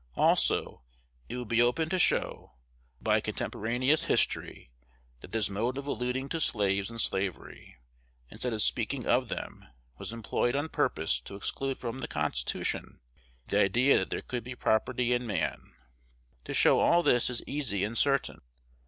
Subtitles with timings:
[0.15, 0.81] Also
[1.29, 2.53] it would be open to show,
[2.99, 4.71] by contemporaneous history,
[5.19, 7.77] that this mode of alluding to slaves and slavery,
[8.31, 9.63] instead of speaking of them,
[9.99, 12.99] was employed on purpose to exclude from the Constitution
[13.49, 15.75] the idea that there could be property in man.
[16.45, 18.41] To show all this is easy and certain.